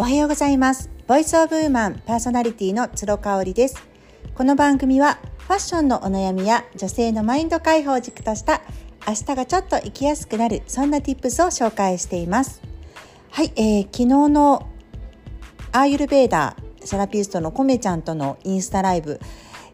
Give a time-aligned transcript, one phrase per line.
[0.00, 0.88] おはようございます。
[1.06, 3.86] ボイスオブウーマンパーソナリティの鶴香織です。
[4.34, 8.62] この番組はファッションのお悩みや女性のマインド解放軸とした
[9.06, 12.62] 明日がちょっと生きやすくなるそんな tips を紹介しています。
[13.30, 14.70] はい、えー、昨日の
[15.72, 19.20] アーユルベーダーセラピストのコメちゃんとのインスタライブ。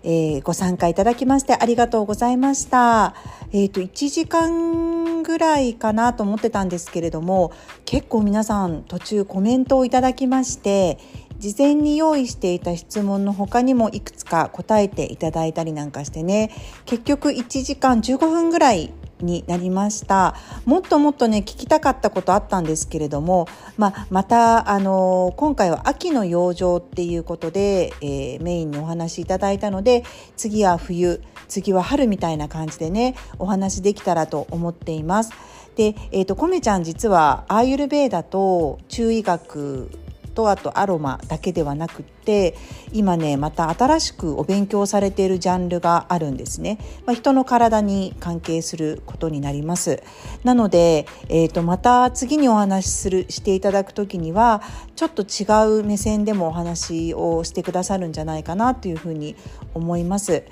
[0.09, 3.17] えー、ご参加いただきましてありがとうございました。
[3.51, 7.53] えっ、ー、と、1時間ぐらいかなと思ってたんですけれども、
[7.85, 10.99] 結構皆さん途中コメントをいただきまして、
[11.41, 16.53] 事前に用意していた質問の他にもいくつか答えていただいたりなんかしてね、
[16.85, 20.35] 結局1時間15分ぐらいになりました
[20.65, 30.05] もっともっとね聞きたかったことあったんですけれども、まあ、またあの今回は秋の養生っていうことで、えー、メインにお話いただいたので
[30.37, 35.33] 次は冬次は春みたいな感じでねお話できたらと思っています。
[35.77, 39.91] で、えーと、コメちゃん実はアーユルベーダと中医学
[40.37, 42.55] とあとアロマだけではなくって
[42.93, 50.03] 今ねまた新しくお勉強されているジャンルがあるんですね、まあ、人の体に関係することになります
[50.45, 54.63] なので、えーと、また次にお話しするしていただく時には
[54.95, 59.35] ちょっと違う目線でもお話をしてくださるんじゃないかなというふうに
[59.75, 60.45] 思います。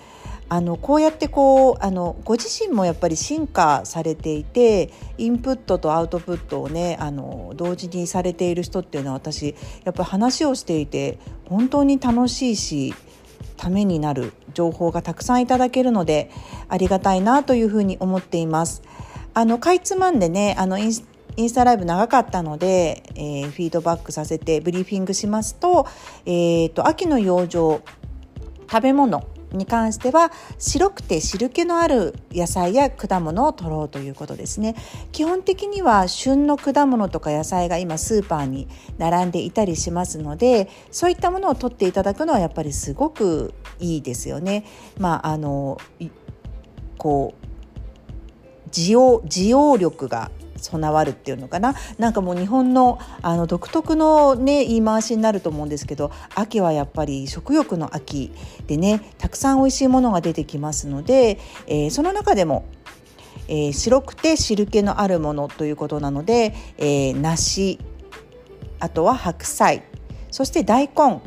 [0.49, 12.95] あのこうやってこうあのご自身もやっぱり進化されていてインプットとアウトプットをねあの同時にされている人っていうのは私やっぱ話をしていて本当に楽しいし
[13.57, 16.31] ためになる情報がたくさんいただけるので
[16.69, 18.83] ありがたいなというふうに思っています。
[19.33, 21.05] あのかいつまんでねあのインス
[21.37, 25.87] インスタライブ長かったので、えー、フィードバックさせてブリーフィングしますと,、
[26.27, 27.83] えーと秋の養生
[28.71, 34.75] 食べ物に関しては白くて汁気のある野菜や果物を取ろうということですね。
[35.13, 44.65] 基本的には旬の果物とか野菜が今スーパーに並んでいたりしますのでそういったものを取っていただくのはやっぱりすごくいいですよね。
[44.99, 45.79] まああの
[46.99, 50.31] こう需要需要力が
[50.65, 51.75] 備わるっていうのかな？
[51.99, 58.33] なんかもう日本のあの独特のね言い回しになると思うんですけど秋はやっぱり食欲の秋
[58.67, 62.65] でねたくさん美味しいものが出てきますので、えー、その中でも
[63.47, 67.79] えー、白くて汁気のあるものということなので、えー、梨
[68.81, 69.83] あとは白菜
[70.31, 71.21] そして大根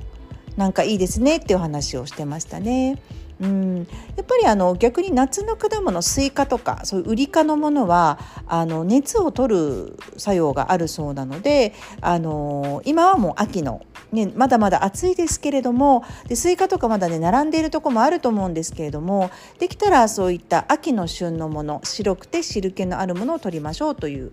[0.55, 2.99] なんかいいですねっていう話をしてましたね。
[3.39, 8.17] うんやっぱりあの逆に夏の果物スイカとかそういうウリ科のものは
[8.47, 24.31] あの熱を取る作用があるそうなのであの今はもう秋の、ね、まだまだ暑いですけれどもでスイカとかまだね並んでいるとこもあると思うんですけれどもできたらそういった秋の旬のもの白くて汁気のあるものを取りましょうという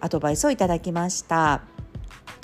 [0.00, 1.62] アドバイスをいただきました。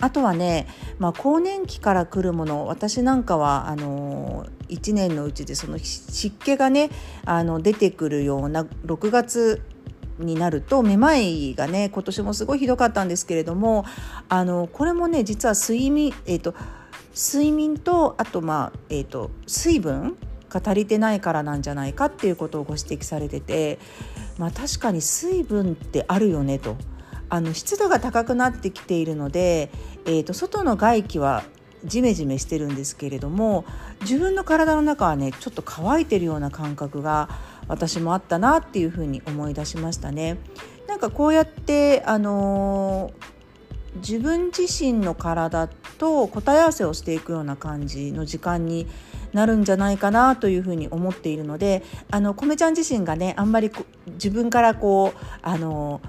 [0.03, 0.66] あとはね、
[0.98, 6.91] まあ、更年期から来るもの私なんかはあの1年のうちでその湿気がね
[7.25, 9.63] あの出てくるような6月
[10.19, 13.85] になるとめまいがね今年もすごいひどかったんですけれども
[14.29, 16.55] あのこれもね実は睡眠、えーと、
[17.15, 20.17] 睡眠とあとまあ、えーと水分
[20.51, 23.79] が足りてないからなんじゃないかっていうことをご指摘されてて、
[24.37, 26.77] まあ、確かに水分ってあるよねと。
[27.33, 29.71] あの湿度が高くなってきているので、
[30.05, 31.45] えーと、外の外気は
[31.85, 33.65] ジメジメしてるんですけれども
[34.03, 37.29] 自分の体の中はねちょっと乾いてるような感覚が
[37.69, 40.39] 私もあったなっていうふうに思い出しましたね。
[40.89, 48.89] なんかこうやってあのー、自分自身の体と答え合わせをしていくような感じの時間に
[49.33, 53.71] なるんじゃないかなというふうに思っているのであの米ちゃん自身がねあんまり
[54.15, 56.01] 自分からこうあの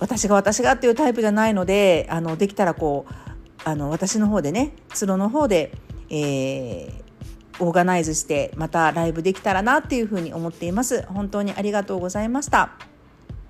[0.00, 3.27] 私が私がっていうタイプじゃないのであのできたらこう
[3.64, 5.72] あの私の方でねツロの方で、
[6.10, 11.02] えー、オーガナイズしてまたライブできたらなっていうふうに思っています。
[11.06, 12.70] 本当にありがとうございました。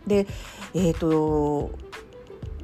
[0.06, 0.26] で
[0.74, 1.70] えっ、ー、と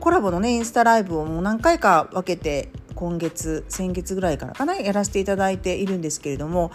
[0.00, 6.70] コラボのねインスタライブをもう何回か分けて今月先月ぐらいからかなやらせていただいているんですけれども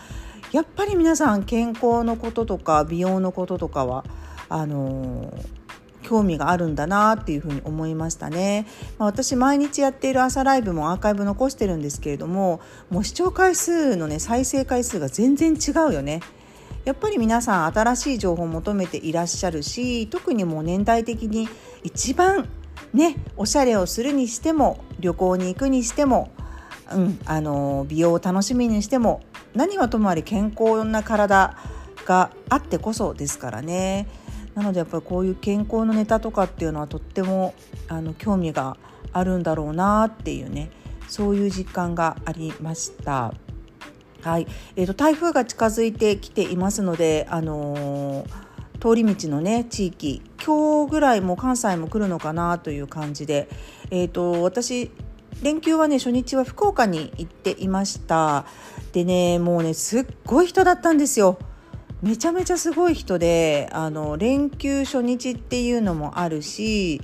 [0.52, 4.04] やっぱり皆さん健康のこととか美容のこととかは
[4.50, 5.69] あのー
[6.10, 8.66] 興味があるんだなっていうふうに思いましたね、
[8.98, 16.22] まあ、私毎日やっている朝ライブもアーカイブ残してるんですけれどももう視聴回数のね再生回数が全然違うよね
[16.84, 21.48] やっぱり皆さん新しい情報を求めていらっしゃるし特にもう年代的に
[21.84, 22.50] 一番
[22.92, 26.32] ねおしゃれをするにしても旅行に行くにしても、
[26.92, 29.22] うん、あの美容を楽しみにしても
[29.54, 31.56] 何はともあれ健康な体
[32.06, 34.08] があってこそですからね。
[34.60, 37.54] なのでやっぱりこういう健康のネタとかっていうのはとっても
[37.88, 38.76] あの興味が
[39.14, 40.70] あるんだろうなっていうね
[41.08, 43.34] そういう実感がありました。
[44.22, 44.48] はい。
[44.76, 48.26] えーと、台風が近づいてきていますので、あのー、
[48.80, 53.48] 通り道のね地域今日ぐらいも関西も来るのかなという感じで、
[53.92, 54.92] えーと私
[55.42, 58.46] 連休はね初日は福岡に行っていました。
[58.92, 61.40] でねもうねすっごい人だったんですよ。
[62.02, 67.02] めちゃめちゃすごい人であの連休初日っていうのもあるし、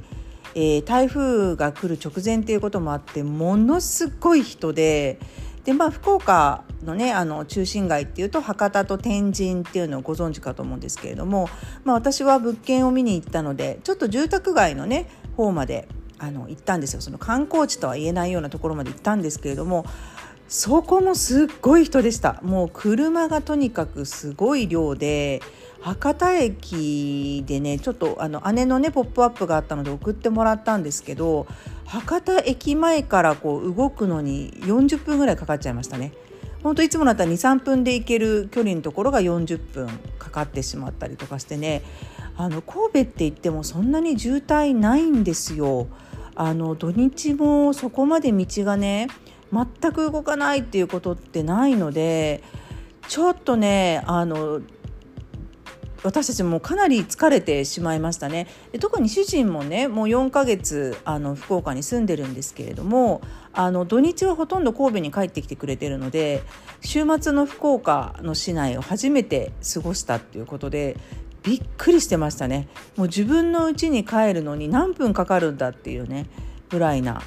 [0.56, 5.20] えー、台風が来る直前っていうこともあってものすごい人で
[5.66, 11.50] でまあ福岡のねあの中心街っていうと博多と天神っていうのをご存知かと思うんですけれども、
[11.84, 17.02] まあ、私は物件を見に行ったのでちょっと住宅街のね方まであの行ったんですよ。
[17.02, 19.86] その観光地とは言えないようなところまで行ったんですけれども
[20.48, 25.42] そこもすっごい人でしたもう車がとにかくすごい量で
[25.82, 31.46] 博多駅でねちょっとあの姉のねポップアップがあったので送ってもらったんですけど
[31.86, 36.12] 博多駅前からこう動くのに40分ぐらいかかっちゃいましたね。
[36.64, 39.88] 本当いつもだったら23分で行ける距離のところが40分
[40.18, 41.84] かかってしまったりとかしてね
[42.36, 45.88] あの神戸って言ってもそんなに渋滞ないんですよ。
[46.34, 49.08] あの土日もそこまで道がね
[49.52, 52.44] 全く動かないっていうことってないので
[53.08, 54.62] ちょっとねあの
[56.06, 58.48] 私たちもかなり疲れてしまいましたね。
[58.72, 63.22] で特に主人もねもう4ヶ月あの福岡に住んでるんですけれども
[63.54, 66.44] あの土日はほとんど神戸に帰ってきてくれてるので
[66.82, 70.96] 週末の福岡の市内を初めて過ごしたっていうことで
[71.42, 72.68] びっくりしてましたね。
[72.98, 76.28] もう自分の家に帰るのに何分かかるんだっていうね
[76.70, 77.24] ぐらいな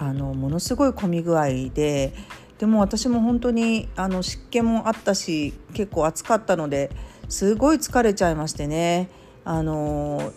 [0.00, 2.14] あのものすごい混み具合で
[2.58, 6.90] でも私も本当にあの湿気もあったし結構暑かったので
[7.28, 9.08] すごい疲れちゃいましてね。
[9.44, 10.32] あの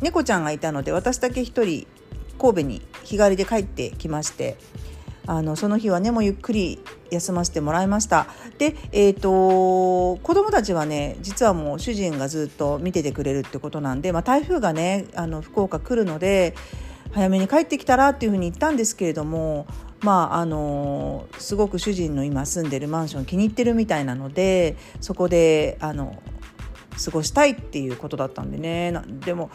[0.00, 1.86] 猫ちゃんがいたので私だけ一人
[2.38, 4.56] 神戸に日帰りで帰ってきまして
[5.26, 6.80] あのその日はねもうゆっくり
[7.10, 8.26] 休ませてもらいました。
[8.58, 16.54] で、えーと、子供たちはね実はもう主人がずっと見ててくれるってことなんで、まあ、台風がねあの福岡来るので
[17.12, 19.66] 早めに帰ってきたらっていうふうに言ったんですけれども
[20.00, 26.22] まああのすごく主人の今住んでるマンション気に入ってるみたいなのでそこであの
[27.02, 28.92] 過ごしたいっていうことだったんでね。
[29.24, 29.50] でも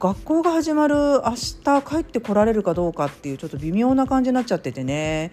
[0.00, 5.32] 学校が始まる明日帰ってこられるかどうかっていうちょっと微妙な感じになっちゃっててね。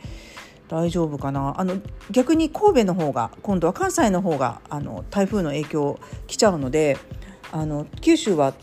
[0.68, 1.56] 大丈夫かな。
[1.58, 1.78] あの
[2.12, 6.98] 逆に神戸の方が今度は関西の方があの台風の影響来ちゃうので
[7.52, 8.54] あの九州は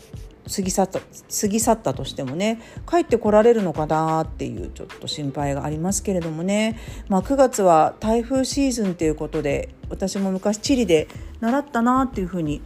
[0.53, 11.07] 過ぎ去った過ぎ去ったとしてもね帰ってこられるのかなっていうちょっと心配がありますけれどもね、まあ、9月は台風シーズンということで私も昔地理で
[11.39, 12.61] 習ったなっていうふうに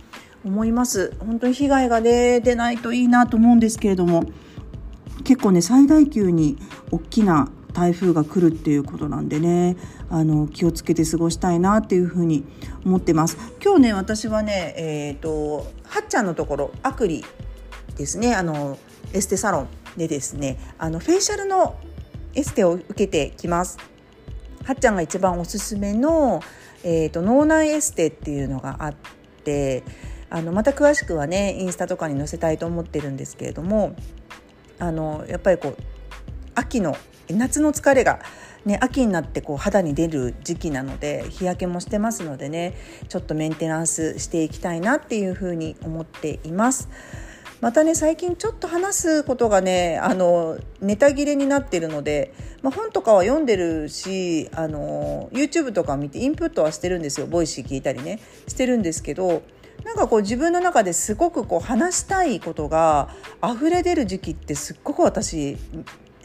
[0.45, 1.13] 思います。
[1.19, 4.23] 本当に被害が、ね、出ないといいなと思うんですけれども
[5.25, 6.57] 結構ね最大級に
[6.91, 9.77] 大きな台風が来るっていうことなんでね
[10.09, 12.45] あの気をつけて過ごしたいなっていうふうに
[12.85, 13.37] 思ってます。
[13.63, 17.23] 今日ね私はねえっ、ー、とはっちゃんのところアクリ
[17.99, 18.77] ですねあの
[19.13, 19.67] エステサロン
[19.97, 21.77] でですねあのフェイシャルの
[22.33, 23.77] エステを受けてきます。
[24.63, 26.41] はっちゃんが一番おすすめの、
[26.83, 28.93] えーと、脳内エステっていうのがあっ
[29.43, 29.83] て
[30.29, 33.95] あのまた詳しくはねインスタとかに載せたいと思ってるんですけれども
[34.77, 35.77] あのやっぱりこう
[36.53, 36.95] 秋の
[37.29, 38.19] 夏の疲れが
[38.65, 42.75] ね、秋になってこう肌に出る時期なので日焼けもしてますのでね
[43.07, 46.89] ちょっとメンテナンスしていきたいなっていうふうに思っています。
[47.61, 57.27] またね最近ちょっと話すことがねあのネタ切れになってるので、まあ、本とかは読んでるしあの YouTube とか見てインプットはしてるんですよ。
[57.27, 59.43] ボイシー聞いたりねしてるんですけど
[59.83, 63.09] なんかこう自分の中ですごくこう話したいことが
[63.43, 65.57] 溢れ出る時期ってすっごく私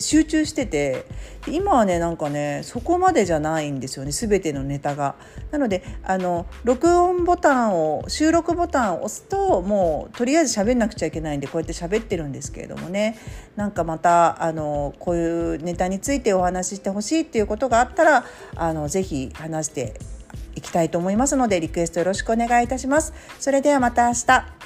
[0.05, 1.07] 集中してて
[1.49, 5.17] 今はねなんかねそこまでじゃないんですよね全てのネタが。
[5.51, 13.19] なのであの録音ボタンを収録ボタンを押すともうとりあえず喋んなくちゃいけないんでこうやって喋ってるんですけれどもね
[13.57, 18.25] なんかまたあのこういうネタについてお話ししてほしいっていうことがあったら
[18.57, 19.95] あのぜひ話して
[20.57, 23.13] いきたいと思いますのでリクエストよろしくお願いいたします。
[23.39, 24.64] それではまた明日